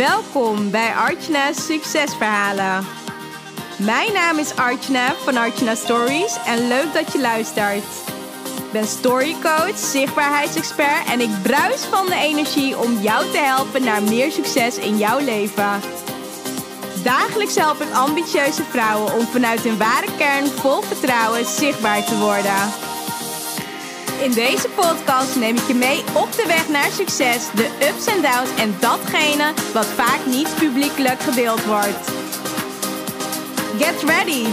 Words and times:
Welkom 0.00 0.70
bij 0.70 0.94
Archna's 0.94 1.66
Succesverhalen. 1.66 2.86
Mijn 3.76 4.12
naam 4.12 4.38
is 4.38 4.56
Archna 4.56 5.14
van 5.14 5.36
Archna 5.36 5.74
Stories 5.74 6.36
en 6.46 6.68
leuk 6.68 6.94
dat 6.94 7.12
je 7.12 7.20
luistert. 7.20 7.84
Ik 8.56 8.72
ben 8.72 8.86
storycoach, 8.86 9.78
zichtbaarheidsexpert 9.78 11.08
en 11.10 11.20
ik 11.20 11.42
bruis 11.42 11.84
van 11.84 12.06
de 12.06 12.14
energie 12.14 12.78
om 12.78 13.00
jou 13.00 13.30
te 13.30 13.38
helpen 13.38 13.84
naar 13.84 14.02
meer 14.02 14.32
succes 14.32 14.78
in 14.78 14.98
jouw 14.98 15.18
leven. 15.18 15.80
Dagelijks 17.02 17.54
help 17.54 17.80
ik 17.80 17.92
ambitieuze 17.92 18.62
vrouwen 18.62 19.12
om 19.14 19.26
vanuit 19.26 19.60
hun 19.60 19.78
ware 19.78 20.16
kern 20.18 20.46
vol 20.46 20.82
vertrouwen 20.82 21.46
zichtbaar 21.46 22.04
te 22.04 22.18
worden. 22.18 22.89
In 24.22 24.32
deze 24.32 24.68
podcast 24.68 25.36
neem 25.36 25.56
ik 25.56 25.66
je 25.66 25.74
mee 25.74 26.04
op 26.14 26.32
de 26.32 26.44
weg 26.46 26.68
naar 26.68 26.90
succes, 26.90 27.46
de 27.54 27.68
ups 27.88 28.06
en 28.06 28.22
downs 28.22 28.50
en 28.58 28.76
datgene 28.80 29.52
wat 29.72 29.86
vaak 29.86 30.26
niet 30.26 30.48
publiekelijk 30.58 31.20
gedeeld 31.20 31.64
wordt. 31.64 32.10
Get 33.78 34.02
ready! 34.02 34.46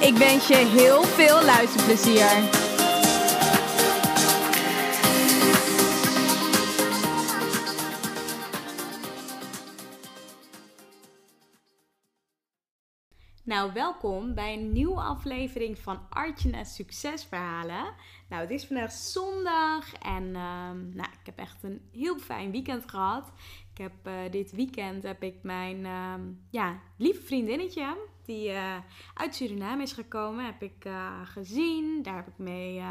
Ik 0.00 0.16
wens 0.16 0.46
je 0.46 0.56
heel 0.56 1.02
veel 1.02 1.42
luisterplezier. 1.44 2.65
Nou, 13.46 13.72
welkom 13.72 14.34
bij 14.34 14.54
een 14.54 14.72
nieuwe 14.72 15.00
aflevering 15.00 15.78
van 15.78 16.00
Artje 16.08 16.64
Succesverhalen. 16.64 17.94
Nou, 18.28 18.42
het 18.42 18.50
is 18.50 18.66
vandaag 18.66 18.92
zondag 18.92 19.92
en 19.92 20.22
ehm, 20.22 20.88
nou, 20.96 21.08
ik 21.20 21.26
heb 21.26 21.38
echt 21.38 21.62
een 21.62 21.80
heel 21.92 22.18
fijn 22.18 22.50
weekend 22.50 22.90
gehad. 22.90 23.32
Ik 23.72 23.78
heb 23.78 23.92
uh, 24.06 24.14
dit 24.30 24.52
weekend 24.52 25.02
heb 25.02 25.22
ik 25.22 25.34
mijn 25.42 25.76
uh, 25.84 26.14
ja, 26.50 26.80
lieve 26.96 27.22
vriendinnetje, 27.22 27.96
die 28.24 28.48
uh, 28.48 28.76
uit 29.14 29.34
Suriname 29.34 29.82
is 29.82 29.92
gekomen, 29.92 30.44
heb 30.44 30.62
ik 30.62 30.84
eh, 30.84 31.20
gezien. 31.24 32.02
Daar 32.02 32.16
heb 32.16 32.26
ik 32.28 32.38
mee 32.38 32.82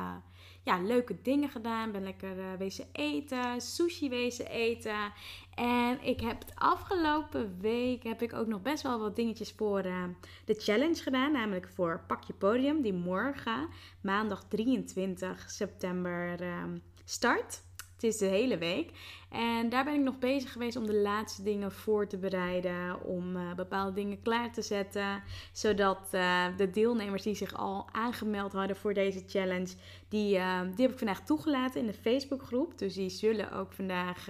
ja, 0.66 0.82
leuke 0.82 1.22
dingen 1.22 1.50
gedaan. 1.50 1.92
Ben 1.92 2.04
lekker 2.04 2.58
wezen 2.58 2.86
eten, 2.92 3.62
sushi 3.62 4.10
wezen 4.10 4.48
eten. 4.48 5.14
En 5.56 6.02
ik 6.02 6.20
heb 6.20 6.40
het 6.40 6.52
afgelopen 6.56 7.58
week 7.60 8.04
heb 8.04 8.22
ik 8.22 8.34
ook 8.34 8.48
nog 8.48 8.62
best 8.62 8.84
wel 8.84 9.00
wat 9.00 9.16
dingetjes 9.16 9.52
voor 9.52 9.86
uh, 9.86 10.04
de 10.46 10.54
challenge 10.54 11.02
gedaan. 11.02 11.32
Namelijk 11.32 11.70
voor 11.74 12.04
Pak 12.08 12.24
je 12.24 12.34
Podium, 12.34 12.82
die 12.82 12.94
morgen, 12.94 13.68
maandag 14.02 14.44
23 14.48 15.50
september, 15.50 16.42
uh, 16.42 16.64
start. 17.04 17.64
Het 17.94 18.04
is 18.04 18.18
de 18.18 18.26
hele 18.26 18.58
week. 18.58 18.92
En 19.30 19.70
daar 19.70 19.84
ben 19.84 19.94
ik 19.94 20.02
nog 20.02 20.20
bezig 20.20 20.52
geweest 20.52 20.78
om 20.78 20.86
de 20.86 20.96
laatste 20.96 21.44
dingen 21.44 21.72
voor 21.72 22.08
te 22.08 22.18
bereiden. 22.18 23.04
Om 23.04 23.36
uh, 23.36 23.54
bepaalde 23.54 23.94
dingen 23.94 24.22
klaar 24.22 24.54
te 24.54 24.62
zetten. 24.62 25.24
Zodat 25.52 26.10
uh, 26.12 26.46
de 26.58 26.70
deelnemers 26.70 27.24
die 27.24 27.36
zich 27.36 27.54
al 27.54 27.88
aangemeld 27.92 28.54
hadden 28.54 28.76
voor 28.76 28.94
deze 28.94 29.24
challenge. 29.28 29.74
Die, 30.10 30.38
uh, 30.38 30.62
die 30.62 30.86
heb 30.86 30.92
ik 30.92 30.98
vandaag 30.98 31.26
toegelaten 31.26 31.80
in 31.80 31.88
de 31.88 31.94
Facebookgroep. 31.94 32.78
Dus 32.78 32.94
die 32.94 33.10
zullen 33.10 33.52
ook 33.52 33.74
vandaag. 33.74 34.26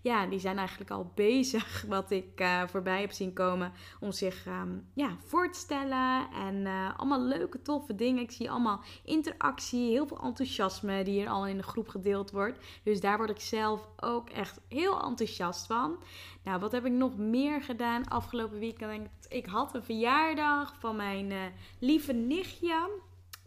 ja, 0.00 0.26
die 0.26 0.38
zijn 0.38 0.58
eigenlijk 0.58 0.90
al 0.90 1.12
bezig. 1.14 1.84
Wat 1.88 2.10
ik 2.10 2.44
voorbij 2.66 3.00
heb 3.00 3.12
zien 3.12 3.32
komen. 3.32 3.72
Om 4.00 4.12
zich 4.12 4.46
um, 4.46 4.86
ja, 4.94 5.16
voor 5.24 5.52
te 5.52 5.58
stellen. 5.58 6.28
En 6.30 6.66
allemaal 6.96 7.22
leuke, 7.22 7.62
toffe 7.62 7.94
dingen. 7.94 8.22
Ik 8.22 8.30
zie 8.30 8.50
allemaal 8.50 8.80
interactie. 9.04 9.90
Heel 9.90 10.06
veel 10.06 10.20
enthousiasme 10.22 11.04
die 11.04 11.22
er 11.22 11.28
al 11.28 11.46
in 11.46 11.56
de 11.56 11.62
groep 11.62 11.88
gedeeld 11.88 12.30
wordt. 12.30 12.58
Dus 12.82 13.00
daar 13.00 13.16
word 13.16 13.30
ik 13.30 13.40
zelf 13.40 13.88
ook 14.00 14.27
echt 14.32 14.60
heel 14.68 15.02
enthousiast 15.02 15.66
van. 15.66 16.02
Nou, 16.44 16.60
wat 16.60 16.72
heb 16.72 16.84
ik 16.84 16.92
nog 16.92 17.16
meer 17.16 17.62
gedaan 17.62 18.08
afgelopen 18.08 18.58
weekend? 18.58 19.08
Ik 19.28 19.46
had 19.46 19.74
een 19.74 19.82
verjaardag 19.82 20.74
van 20.78 20.96
mijn 20.96 21.30
uh, 21.30 21.42
lieve 21.78 22.12
nichtje. 22.12 22.90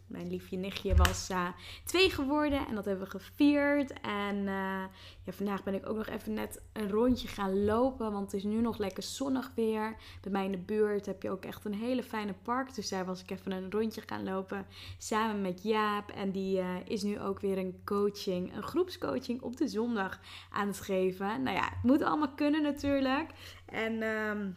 Mijn 0.06 0.28
liefje 0.28 0.56
nichtje 0.56 0.94
was 0.94 1.30
uh, 1.30 1.48
twee 1.84 2.10
geworden 2.10 2.66
en 2.66 2.74
dat 2.74 2.84
hebben 2.84 3.04
we 3.04 3.10
gevierd. 3.10 4.00
En 4.00 4.36
uh, 4.36 4.84
ja, 5.22 5.32
vandaag 5.32 5.62
ben 5.62 5.74
ik 5.74 5.88
ook 5.88 5.96
nog 5.96 6.06
even 6.06 6.32
net 6.32 6.62
een 6.72 6.90
rondje 6.90 7.28
gaan 7.28 7.64
lopen, 7.64 8.12
want 8.12 8.24
het 8.24 8.34
is 8.34 8.44
nu 8.44 8.60
nog 8.60 8.78
lekker 8.78 9.02
zonnig 9.02 9.52
weer. 9.54 9.96
Bij 10.20 10.32
mij 10.32 10.44
in 10.44 10.50
de 10.50 10.58
buurt 10.58 11.06
heb 11.06 11.22
je 11.22 11.30
ook 11.30 11.44
echt 11.44 11.64
een 11.64 11.74
hele 11.74 12.02
fijne 12.02 12.34
park. 12.42 12.74
Dus 12.74 12.88
daar 12.88 13.04
was 13.04 13.22
ik 13.22 13.30
even 13.30 13.52
een 13.52 13.70
rondje 13.70 14.02
gaan 14.06 14.24
lopen 14.24 14.66
samen 14.98 15.40
met 15.40 15.62
Jaap. 15.62 16.10
En 16.10 16.30
die 16.30 16.58
uh, 16.58 16.76
is 16.84 17.02
nu 17.02 17.20
ook 17.20 17.40
weer 17.40 17.58
een 17.58 17.80
coaching, 17.84 18.56
een 18.56 18.62
groepscoaching 18.62 19.42
op 19.42 19.56
de 19.56 19.68
zondag 19.68 20.20
aan 20.50 20.66
het 20.66 20.80
geven. 20.80 21.42
Nou 21.42 21.56
ja, 21.56 21.64
het 21.64 21.82
moet 21.82 22.02
allemaal 22.02 22.34
kunnen 22.34 22.62
natuurlijk. 22.62 23.30
En... 23.66 24.02
Um, 24.02 24.56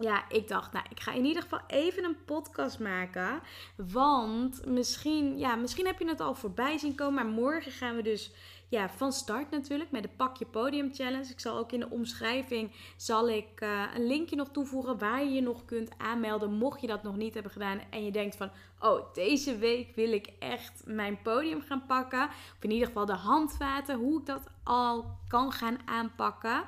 ja, 0.00 0.28
ik 0.28 0.48
dacht, 0.48 0.72
nou, 0.72 0.84
ik 0.90 1.00
ga 1.00 1.12
in 1.12 1.24
ieder 1.24 1.42
geval 1.42 1.60
even 1.66 2.04
een 2.04 2.24
podcast 2.24 2.78
maken. 2.78 3.40
Want 3.76 4.66
misschien, 4.66 5.38
ja, 5.38 5.54
misschien 5.54 5.86
heb 5.86 5.98
je 5.98 6.08
het 6.08 6.20
al 6.20 6.34
voorbij 6.34 6.78
zien 6.78 6.94
komen. 6.94 7.14
Maar 7.14 7.34
morgen 7.34 7.72
gaan 7.72 7.96
we 7.96 8.02
dus 8.02 8.32
ja, 8.70 8.88
van 8.88 9.12
start 9.12 9.50
natuurlijk 9.50 9.90
met 9.90 10.02
de 10.02 10.08
Pak 10.16 10.36
Je 10.36 10.46
Podium 10.46 10.94
Challenge. 10.94 11.30
Ik 11.30 11.40
zal 11.40 11.58
ook 11.58 11.72
in 11.72 11.80
de 11.80 11.90
omschrijving 11.90 12.70
zal 12.96 13.28
ik, 13.28 13.60
uh, 13.60 13.82
een 13.94 14.06
linkje 14.06 14.36
nog 14.36 14.48
toevoegen 14.48 14.98
waar 14.98 15.24
je 15.24 15.30
je 15.30 15.40
nog 15.40 15.64
kunt 15.64 15.90
aanmelden. 15.98 16.52
Mocht 16.52 16.80
je 16.80 16.86
dat 16.86 17.02
nog 17.02 17.16
niet 17.16 17.34
hebben 17.34 17.52
gedaan 17.52 17.80
en 17.90 18.04
je 18.04 18.12
denkt 18.12 18.36
van, 18.36 18.50
oh, 18.80 19.14
deze 19.14 19.58
week 19.58 19.94
wil 19.94 20.12
ik 20.12 20.28
echt 20.38 20.82
mijn 20.84 21.22
podium 21.22 21.62
gaan 21.62 21.86
pakken. 21.86 22.24
Of 22.28 22.56
in 22.60 22.70
ieder 22.70 22.86
geval 22.86 23.06
de 23.06 23.12
handvaten, 23.12 23.98
hoe 23.98 24.20
ik 24.20 24.26
dat 24.26 24.46
al 24.64 25.18
kan 25.28 25.52
gaan 25.52 25.78
aanpakken. 25.84 26.64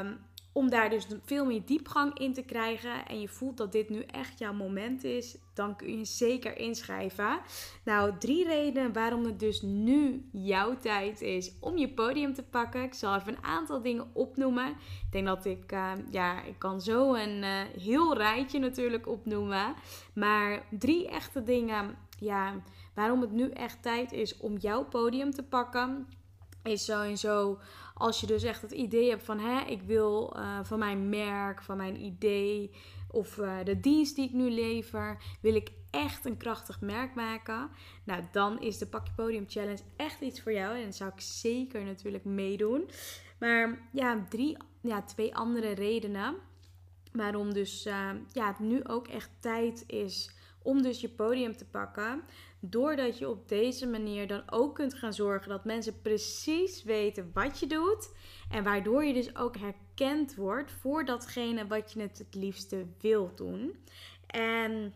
Um, 0.00 0.18
om 0.56 0.70
daar 0.70 0.90
dus 0.90 1.06
veel 1.24 1.44
meer 1.44 1.62
diepgang 1.64 2.18
in 2.18 2.32
te 2.32 2.42
krijgen 2.42 3.06
en 3.06 3.20
je 3.20 3.28
voelt 3.28 3.56
dat 3.56 3.72
dit 3.72 3.88
nu 3.88 4.00
echt 4.00 4.38
jouw 4.38 4.52
moment 4.52 5.04
is, 5.04 5.36
dan 5.54 5.76
kun 5.76 5.98
je 5.98 6.04
zeker 6.04 6.58
inschrijven. 6.58 7.38
Nou, 7.84 8.12
drie 8.18 8.46
redenen 8.46 8.92
waarom 8.92 9.24
het 9.24 9.40
dus 9.40 9.62
nu 9.62 10.28
jouw 10.32 10.76
tijd 10.78 11.20
is 11.20 11.52
om 11.60 11.76
je 11.76 11.88
podium 11.88 12.34
te 12.34 12.42
pakken. 12.42 12.82
Ik 12.82 12.94
zal 12.94 13.14
even 13.14 13.32
een 13.32 13.44
aantal 13.44 13.82
dingen 13.82 14.06
opnoemen. 14.12 14.68
Ik 14.68 15.12
denk 15.12 15.26
dat 15.26 15.44
ik, 15.44 15.72
uh, 15.72 15.92
ja, 16.10 16.42
ik 16.42 16.58
kan 16.58 16.80
zo 16.80 17.14
een 17.14 17.42
uh, 17.42 17.60
heel 17.82 18.16
rijtje 18.16 18.58
natuurlijk 18.58 19.08
opnoemen. 19.08 19.74
Maar 20.14 20.66
drie 20.70 21.08
echte 21.08 21.42
dingen, 21.42 21.96
ja, 22.18 22.62
waarom 22.94 23.20
het 23.20 23.32
nu 23.32 23.50
echt 23.50 23.82
tijd 23.82 24.12
is 24.12 24.36
om 24.36 24.56
jouw 24.56 24.84
podium 24.84 25.30
te 25.30 25.42
pakken, 25.42 26.06
is 26.62 26.84
sowieso 26.84 27.58
als 27.98 28.20
je 28.20 28.26
dus 28.26 28.42
echt 28.42 28.62
het 28.62 28.72
idee 28.72 29.08
hebt 29.08 29.22
van 29.22 29.38
hè, 29.38 29.60
ik 29.60 29.82
wil 29.82 30.36
uh, 30.36 30.58
van 30.62 30.78
mijn 30.78 31.08
merk, 31.08 31.62
van 31.62 31.76
mijn 31.76 32.04
idee 32.04 32.70
of 33.10 33.36
uh, 33.36 33.56
de 33.64 33.80
dienst 33.80 34.16
die 34.16 34.24
ik 34.24 34.32
nu 34.32 34.50
lever, 34.50 35.22
wil 35.40 35.54
ik 35.54 35.70
echt 35.90 36.24
een 36.24 36.36
krachtig 36.36 36.80
merk 36.80 37.14
maken. 37.14 37.68
Nou, 38.04 38.22
dan 38.32 38.60
is 38.60 38.78
de 38.78 38.86
Pak 38.86 39.06
je 39.06 39.12
Podium 39.16 39.44
Challenge 39.48 39.82
echt 39.96 40.20
iets 40.20 40.42
voor 40.42 40.52
jou. 40.52 40.76
En 40.76 40.84
dat 40.84 40.94
zou 40.94 41.10
ik 41.14 41.20
zeker 41.20 41.84
natuurlijk 41.84 42.24
meedoen. 42.24 42.90
Maar 43.38 43.88
ja, 43.92 44.24
drie, 44.28 44.56
ja 44.80 45.02
twee 45.02 45.34
andere 45.34 45.72
redenen 45.72 46.34
waarom 47.12 47.52
dus 47.52 47.86
uh, 47.86 48.10
ja, 48.32 48.46
het 48.46 48.58
nu 48.58 48.84
ook 48.84 49.08
echt 49.08 49.30
tijd 49.40 49.84
is 49.86 50.30
om 50.66 50.82
dus 50.82 51.00
je 51.00 51.08
podium 51.08 51.56
te 51.56 51.64
pakken. 51.64 52.22
Doordat 52.60 53.18
je 53.18 53.28
op 53.28 53.48
deze 53.48 53.86
manier 53.86 54.26
dan 54.26 54.42
ook 54.50 54.74
kunt 54.74 54.94
gaan 54.94 55.12
zorgen 55.12 55.48
dat 55.48 55.64
mensen 55.64 56.00
precies 56.02 56.82
weten 56.82 57.30
wat 57.32 57.58
je 57.58 57.66
doet. 57.66 58.10
En 58.50 58.64
waardoor 58.64 59.04
je 59.04 59.12
dus 59.12 59.36
ook 59.36 59.56
herkend 59.56 60.34
wordt 60.34 60.72
voor 60.72 61.04
datgene 61.04 61.66
wat 61.66 61.92
je 61.92 62.00
het 62.00 62.18
het 62.18 62.34
liefste 62.34 62.86
wilt 63.00 63.36
doen. 63.36 63.76
En 64.26 64.94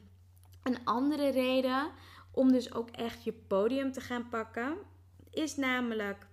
een 0.63 0.85
andere 0.85 1.31
reden 1.31 1.91
om 2.31 2.53
dus 2.53 2.75
ook 2.75 2.91
echt 2.91 3.25
je 3.25 3.33
podium 3.33 3.93
te 3.93 4.01
gaan 4.01 4.29
pakken 4.29 4.77
is 5.31 5.57
namelijk 5.57 6.27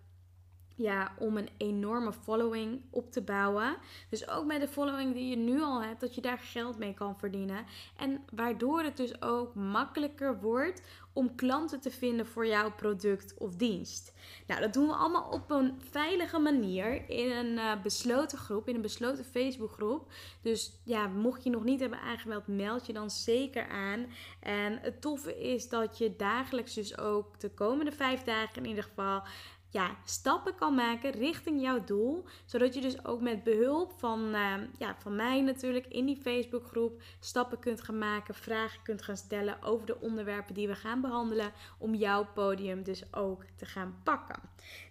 ja, 0.78 1.12
om 1.20 1.38
een 1.38 1.50
enorme 1.58 2.14
following 2.14 2.82
op 2.90 3.12
te 3.12 3.22
bouwen. 3.22 3.78
Dus 4.10 4.30
ook 4.30 4.46
met 4.46 4.62
de 4.62 4.68
following 4.68 5.14
die 5.14 5.30
je 5.30 5.36
nu 5.36 5.62
al 5.62 5.84
hebt, 5.84 6.00
dat 6.00 6.16
je 6.16 6.22
daar 6.22 6.40
geld 6.40 6.78
mee 6.78 6.94
kan 6.94 7.18
verdienen. 7.18 7.66
En 7.96 8.24
waardoor 8.34 8.82
het 8.82 8.98
dus 8.98 9.22
ook 9.22 9.56
makkelijker 9.56 10.40
wordt 10.40 10.82
om 11.14 11.36
klanten 11.36 11.80
te 11.80 11.92
vinden 11.92 12.28
voor 12.28 12.48
jouw 12.48 12.72
product 12.72 13.34
of 13.38 13.56
dienst. 13.56 14.14
Nou, 14.48 14.62
dat 14.62 14.74
doen 14.74 14.88
we 14.88 14.94
allemaal 14.94 15.30
op 15.30 15.52
een 15.52 15.82
veilige 15.92 16.40
manier 16.40 17.10
in 17.10 17.32
een 17.32 17.54
uh, 17.54 17.82
besloten 17.82 18.38
groep, 18.38 18.68
in 18.68 18.76
een 18.76 18.82
besloten 18.82 19.26
Facebookgroep. 19.26 20.12
Dus 20.42 20.80
ja, 20.84 21.08
mocht 21.08 21.44
je 21.44 21.50
nog 21.50 21.64
niet 21.64 21.80
hebben 21.80 22.00
aangemeld, 22.00 22.48
meld 22.48 22.86
je 22.86 22.94
dan 22.94 23.10
zeker 23.10 23.68
aan. 23.68 24.06
En 24.40 24.80
het 24.82 25.02
toffe 25.02 25.40
is 25.40 25.70
dat 25.70 25.98
je 25.98 26.16
dagelijks 26.16 26.74
dus 26.74 26.98
ook 26.98 27.40
de 27.40 27.50
komende 27.50 27.92
vijf 27.92 28.24
dagen 28.24 28.64
in 28.64 28.70
ieder 28.70 28.84
geval 28.84 29.24
ja, 29.70 29.96
stappen 30.04 30.56
kan 30.56 30.76
maken 30.76 31.12
richting 31.12 31.62
jouw 31.62 31.84
doel. 31.84 32.26
Zodat 32.46 32.74
je 32.74 32.82
dus 32.82 33.06
ook 33.06 33.22
met 33.22 33.44
behulp 33.44 33.94
van, 33.98 34.36
uh, 34.36 34.54
ja, 34.78 34.96
van 35.00 35.16
mij 35.16 35.42
natuurlijk 35.42 35.88
in 35.88 36.06
die 36.06 36.22
Facebookgroep 36.22 37.02
stappen 37.20 37.60
kunt 37.60 37.82
gaan 37.82 37.98
maken, 37.98 38.36
vragen 38.36 38.84
kunt 38.84 39.02
gaan 39.02 39.18
stellen 39.18 39.62
over 39.64 39.86
de 39.86 40.02
onderwerpen 40.02 40.54
die 40.54 40.68
we 40.68 40.76
gaan 40.76 41.02
behandelen. 41.02 41.52
Om 41.78 41.96
jouw 41.96 42.28
podium 42.34 42.84
dus 42.84 43.14
ook 43.14 43.44
te 43.56 43.66
gaan 43.66 44.00
pakken. 44.04 44.40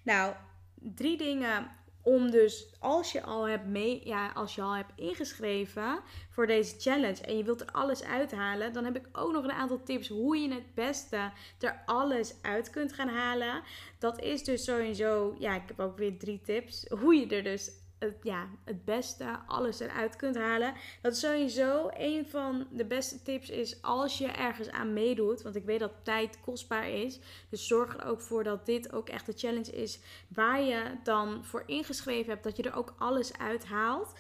Nou, 0.03 0.35
drie 0.75 1.17
dingen 1.17 1.71
om 2.07 2.31
dus 2.31 2.67
als 2.79 3.13
je 3.13 3.23
al 3.23 3.49
hebt 3.49 3.67
mee, 3.67 4.01
ja, 4.05 4.31
als 4.35 4.55
je 4.55 4.63
al 4.63 4.77
hebt 4.77 4.93
ingeschreven 4.97 6.01
voor 6.31 6.47
deze 6.47 6.75
challenge 6.79 7.23
en 7.23 7.37
je 7.37 7.45
wilt 7.45 7.61
er 7.61 7.73
alles 7.73 8.05
uithalen, 8.05 8.73
dan 8.73 8.85
heb 8.85 8.97
ik 8.97 9.09
ook 9.13 9.33
nog 9.33 9.45
een 9.45 9.53
aantal 9.53 9.83
tips 9.83 10.09
hoe 10.09 10.37
je 10.37 10.55
het 10.55 10.75
beste 10.75 11.31
er 11.61 11.83
alles 11.87 12.35
uit 12.43 12.71
kunt 12.71 12.93
gaan 12.93 13.09
halen. 13.09 13.63
Dat 13.99 14.21
is 14.21 14.45
dus 14.45 14.65
sowieso, 14.65 15.37
ja, 15.39 15.55
ik 15.55 15.63
heb 15.67 15.81
ook 15.81 15.99
weer 15.99 16.19
drie 16.19 16.41
tips 16.45 16.87
hoe 16.89 17.15
je 17.15 17.27
er 17.27 17.43
dus 17.43 17.71
het, 17.99 18.17
ja, 18.23 18.49
het 18.65 18.85
beste 18.85 19.39
alles 19.47 19.81
eruit 19.81 20.17
kunt 20.17 20.37
halen. 20.37 20.75
Dat 21.03 21.13
is 21.13 21.21
sowieso 21.21 21.91
een 21.97 22.27
van 22.27 22.67
de 22.71 22.85
beste 22.85 23.23
tips 23.23 23.51
is 23.51 23.83
als 23.83 24.19
je 24.19 24.27
ergens 24.27 24.71
aan 24.71 24.93
meedoet. 24.93 25.43
Want 25.43 25.57
ik 25.57 25.65
weet 25.65 25.81
dat 25.81 25.93
tijd 26.03 26.41
kostbaar 26.41 26.89
is. 26.89 27.21
Dus 27.51 27.67
zorg 27.67 27.97
er 27.97 28.05
ook 28.05 28.21
voor 28.21 28.45
dat 28.45 28.67
dit 28.67 28.93
ook 28.93 29.09
echt 29.09 29.27
de 29.27 29.33
challenge 29.37 29.73
is 29.73 30.01
waar 30.29 30.61
je 30.61 30.83
dan 31.03 31.45
voor 31.45 31.63
ingeschreven 31.67 32.31
hebt. 32.31 32.45
Dat 32.45 32.57
je 32.57 32.63
er 32.63 32.77
ook 32.77 32.95
alles 32.99 33.39
uithaalt. 33.39 34.13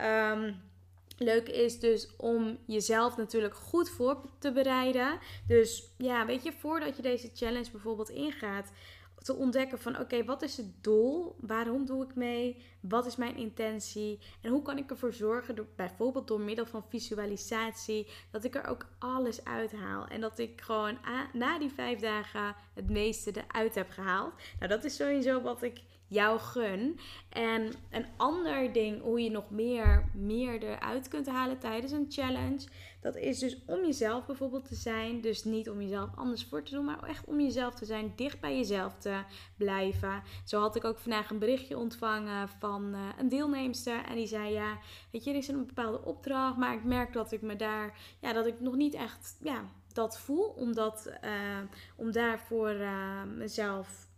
Um, 0.00 0.70
Leuk 1.18 1.48
is 1.48 1.78
dus 1.80 2.16
om 2.16 2.58
jezelf 2.66 3.16
natuurlijk 3.16 3.54
goed 3.54 3.90
voor 3.90 4.20
te 4.38 4.52
bereiden. 4.52 5.18
Dus 5.46 5.92
ja, 5.98 6.26
weet 6.26 6.42
je, 6.42 6.52
voordat 6.52 6.96
je 6.96 7.02
deze 7.02 7.30
challenge 7.34 7.70
bijvoorbeeld 7.70 8.08
ingaat, 8.08 8.72
te 9.22 9.34
ontdekken 9.34 9.78
van 9.78 9.98
oké, 9.98 10.24
wat 10.24 10.42
is 10.42 10.56
het 10.56 10.84
doel? 10.84 11.36
Waarom 11.40 11.86
doe 11.86 12.04
ik 12.04 12.14
mee? 12.14 12.64
Wat 12.80 13.06
is 13.06 13.16
mijn 13.16 13.36
intentie? 13.36 14.18
En 14.40 14.50
hoe 14.50 14.62
kan 14.62 14.78
ik 14.78 14.90
ervoor 14.90 15.12
zorgen, 15.12 15.54
door, 15.54 15.66
bijvoorbeeld 15.76 16.28
door 16.28 16.40
middel 16.40 16.66
van 16.66 16.84
visualisatie, 16.88 18.06
dat 18.30 18.44
ik 18.44 18.54
er 18.54 18.66
ook 18.66 18.86
alles 18.98 19.44
uithaal. 19.44 20.06
En 20.06 20.20
dat 20.20 20.38
ik 20.38 20.60
gewoon 20.60 20.98
na 21.32 21.58
die 21.58 21.70
vijf 21.70 22.00
dagen 22.00 22.54
het 22.74 22.90
meeste 22.90 23.32
eruit 23.32 23.74
heb 23.74 23.90
gehaald. 23.90 24.34
Nou, 24.58 24.70
dat 24.70 24.84
is 24.84 24.96
sowieso 24.96 25.42
wat 25.42 25.62
ik 25.62 25.80
jou 26.12 26.38
gun. 26.38 26.98
En 27.28 27.72
een 27.90 28.06
ander 28.16 28.72
ding 28.72 29.02
hoe 29.02 29.22
je 29.22 29.30
nog 29.30 29.50
meer, 29.50 30.10
meer 30.14 30.62
eruit 30.62 31.08
kunt 31.08 31.26
halen 31.26 31.58
tijdens 31.58 31.92
een 31.92 32.06
challenge. 32.08 32.68
Dat 33.00 33.16
is 33.16 33.38
dus 33.38 33.56
om 33.66 33.84
jezelf 33.84 34.26
bijvoorbeeld 34.26 34.68
te 34.68 34.74
zijn. 34.74 35.20
Dus 35.20 35.44
niet 35.44 35.70
om 35.70 35.80
jezelf 35.80 36.10
anders 36.16 36.44
voor 36.44 36.62
te 36.62 36.74
doen, 36.74 36.84
maar 36.84 37.02
echt 37.02 37.24
om 37.24 37.40
jezelf 37.40 37.74
te 37.74 37.84
zijn. 37.84 38.12
Dicht 38.16 38.40
bij 38.40 38.56
jezelf 38.56 38.94
te 38.98 39.22
blijven. 39.56 40.22
Zo 40.44 40.60
had 40.60 40.76
ik 40.76 40.84
ook 40.84 40.98
vandaag 40.98 41.30
een 41.30 41.38
berichtje 41.38 41.78
ontvangen 41.78 42.48
van 42.48 42.94
uh, 42.94 43.00
een 43.18 43.28
deelnemster. 43.28 44.04
En 44.04 44.14
die 44.14 44.26
zei: 44.26 44.52
Ja, 44.52 44.78
weet 45.10 45.24
je, 45.24 45.30
er 45.30 45.36
is 45.36 45.48
een 45.48 45.66
bepaalde 45.66 46.04
opdracht. 46.04 46.56
Maar 46.56 46.74
ik 46.74 46.84
merk 46.84 47.12
dat 47.12 47.32
ik 47.32 47.42
me 47.42 47.56
daar, 47.56 47.98
ja, 48.20 48.32
dat 48.32 48.46
ik 48.46 48.60
nog 48.60 48.74
niet 48.74 48.94
echt, 48.94 49.36
ja, 49.42 49.64
dat 49.92 50.18
voel. 50.18 50.44
Omdat, 50.44 51.12
uh, 51.24 51.30
om 51.96 52.12
daarvoor 52.12 52.70
uh, 52.70 53.22
mezelf, 53.22 54.08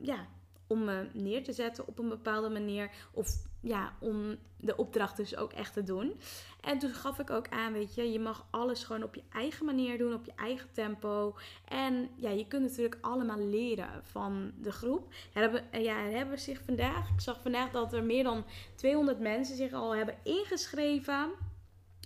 ja 0.00 0.26
om 0.72 0.84
me 0.84 1.06
neer 1.12 1.44
te 1.44 1.52
zetten 1.52 1.86
op 1.86 1.98
een 1.98 2.08
bepaalde 2.08 2.48
manier. 2.48 2.90
Of 3.12 3.28
ja, 3.60 3.92
om 3.98 4.36
de 4.56 4.76
opdracht 4.76 5.16
dus 5.16 5.36
ook 5.36 5.52
echt 5.52 5.72
te 5.72 5.82
doen. 5.82 6.20
En 6.60 6.78
toen 6.78 6.90
gaf 6.90 7.18
ik 7.18 7.30
ook 7.30 7.48
aan, 7.48 7.72
weet 7.72 7.94
je, 7.94 8.12
je 8.12 8.20
mag 8.20 8.46
alles 8.50 8.84
gewoon 8.84 9.02
op 9.02 9.14
je 9.14 9.22
eigen 9.32 9.66
manier 9.66 9.98
doen, 9.98 10.14
op 10.14 10.24
je 10.24 10.32
eigen 10.36 10.72
tempo. 10.72 11.36
En 11.68 12.08
ja, 12.16 12.30
je 12.30 12.46
kunt 12.46 12.62
natuurlijk 12.62 12.98
allemaal 13.00 13.38
leren 13.38 14.00
van 14.02 14.52
de 14.60 14.72
groep. 14.72 15.12
Hebben, 15.32 15.64
ja, 15.82 15.96
hebben 15.96 16.38
zich 16.38 16.60
vandaag, 16.64 17.08
ik 17.08 17.20
zag 17.20 17.40
vandaag 17.42 17.70
dat 17.70 17.92
er 17.92 18.04
meer 18.04 18.24
dan 18.24 18.44
200 18.74 19.18
mensen 19.18 19.56
zich 19.56 19.72
al 19.72 19.94
hebben 19.94 20.18
ingeschreven 20.22 21.30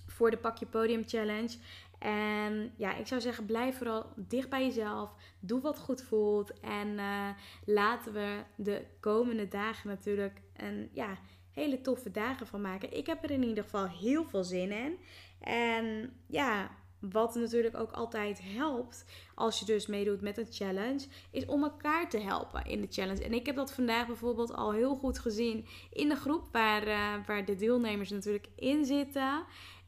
voor 0.07 0.31
de 0.31 0.37
Pak 0.37 0.57
Je 0.59 0.67
Podium 0.67 1.03
Challenge. 1.07 1.57
En 2.07 2.73
ja, 2.77 2.95
ik 2.97 3.07
zou 3.07 3.21
zeggen, 3.21 3.47
blijf 3.47 3.77
vooral 3.77 4.07
dicht 4.17 4.49
bij 4.49 4.65
jezelf. 4.65 5.15
Doe 5.41 5.61
wat 5.61 5.79
goed 5.79 6.03
voelt. 6.03 6.61
En 6.61 6.89
uh, 6.89 7.29
laten 7.65 8.13
we 8.13 8.43
de 8.57 8.85
komende 9.01 9.49
dagen 9.49 9.89
natuurlijk 9.89 10.41
een 10.57 10.91
ja, 10.93 11.19
hele 11.53 11.81
toffe 11.81 12.11
dagen 12.11 12.47
van 12.47 12.61
maken. 12.61 12.97
Ik 12.97 13.07
heb 13.07 13.25
er 13.25 13.31
in 13.31 13.43
ieder 13.43 13.65
geval 13.65 13.89
heel 13.89 14.25
veel 14.25 14.45
zin 14.45 14.73
in. 14.73 14.99
En 15.41 16.13
ja, 16.27 16.71
wat 17.01 17.35
natuurlijk 17.35 17.77
ook 17.77 17.91
altijd 17.91 18.41
helpt 18.43 19.05
als 19.35 19.59
je 19.59 19.65
dus 19.65 19.87
meedoet 19.87 20.21
met 20.21 20.39
een 20.39 20.47
challenge, 20.51 21.07
is 21.31 21.47
om 21.47 21.63
elkaar 21.63 22.11
te 22.11 22.21
helpen 22.21 22.65
in 22.65 22.81
de 22.81 22.87
challenge. 22.91 23.25
En 23.25 23.33
ik 23.33 23.47
heb 23.47 23.57
dat 23.57 23.73
vandaag 23.73 24.07
bijvoorbeeld 24.07 24.55
al 24.55 24.73
heel 24.73 24.97
goed 24.97 25.19
gezien 25.19 25.67
in 25.93 26.09
de 26.09 26.17
groep 26.17 26.49
waar, 26.53 26.87
uh, 26.87 27.27
waar 27.27 27.45
de 27.45 27.57
deelnemers 27.57 28.11
natuurlijk 28.11 28.49
in 28.57 28.85
zitten. 28.85 29.45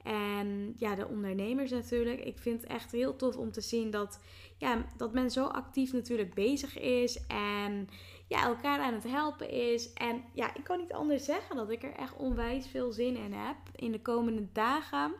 En 0.08 0.74
ja, 0.76 0.94
de 0.94 1.08
ondernemers 1.08 1.70
natuurlijk. 1.70 2.20
Ik 2.20 2.38
vind 2.38 2.60
het 2.60 2.70
echt 2.70 2.92
heel 2.92 3.16
tof 3.16 3.36
om 3.36 3.52
te 3.52 3.60
zien 3.60 3.90
dat, 3.90 4.20
ja, 4.56 4.84
dat 4.96 5.12
men 5.12 5.30
zo 5.30 5.44
actief 5.44 5.92
natuurlijk 5.92 6.34
bezig 6.34 6.78
is. 6.78 7.26
En 7.26 7.88
ja, 8.28 8.42
elkaar 8.42 8.80
aan 8.80 8.94
het 8.94 9.04
helpen 9.04 9.50
is. 9.50 9.92
En 9.92 10.24
ja, 10.32 10.54
ik 10.54 10.64
kan 10.64 10.78
niet 10.78 10.92
anders 10.92 11.24
zeggen 11.24 11.56
dat 11.56 11.70
ik 11.70 11.82
er 11.82 11.94
echt 11.94 12.16
onwijs 12.16 12.66
veel 12.66 12.92
zin 12.92 13.16
in 13.16 13.32
heb 13.32 13.56
in 13.74 13.92
de 13.92 14.02
komende 14.02 14.46
dagen. 14.52 15.14